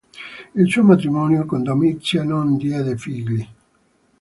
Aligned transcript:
Il 0.55 0.67
suo 0.67 0.81
matrimonio 0.83 1.45
con 1.45 1.61
Domizia 1.61 2.23
non 2.23 2.57
diede 2.57 2.97
figli. 2.97 3.47